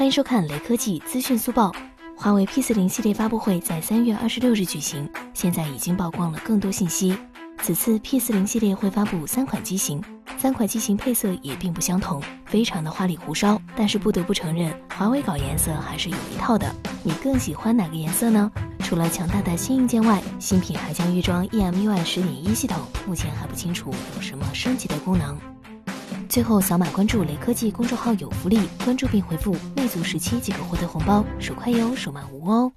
[0.00, 1.70] 欢迎收看雷科技资讯速报。
[2.16, 7.14] 华为 P 四零系列发布会在三月二十六日举行，现在已经曝光了更多信息。
[7.60, 10.02] 此次 P 四零系列会发布三款机型，
[10.38, 13.60] 三款机型配色也并不相同，非常的花里胡哨。
[13.76, 16.74] 但是不得不承认，华为搞颜色还是有一套的。
[17.02, 18.50] 你更喜欢哪个颜色呢？
[18.78, 25.38] 除了强大的新硬件外，新品还将预装 EMUI 十点一系统，目前还不清楚有什么升级的功能。
[26.30, 32.70] 最后扫码关注雷科技公众号有福利，关注并回复“魅族十七”即可获得红包，手快有，手慢无哦。